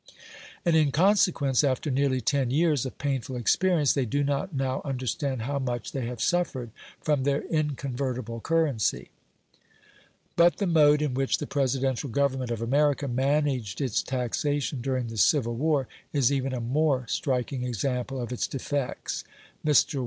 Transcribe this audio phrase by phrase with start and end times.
[0.65, 5.43] And in consequence, after nearly ten years of painful experience, they do not now understand
[5.43, 9.11] how much they have suffered from their inconvertible currency.
[10.35, 15.17] But the mode in which the Presidential government of America managed its taxation during the
[15.17, 19.23] Civil War, is even a more striking example of its defects.
[19.63, 19.99] Mr.